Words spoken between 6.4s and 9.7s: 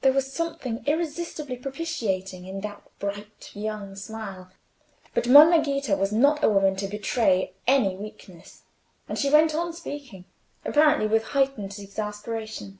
a woman to betray any weakness, and she went